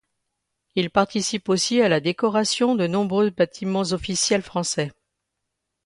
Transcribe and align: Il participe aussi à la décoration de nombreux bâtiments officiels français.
Il 0.73 0.89
participe 0.89 1.47
aussi 1.49 1.79
à 1.79 1.87
la 1.87 1.99
décoration 1.99 2.73
de 2.73 2.87
nombreux 2.87 3.29
bâtiments 3.29 3.81
officiels 3.83 4.41
français. 4.41 4.91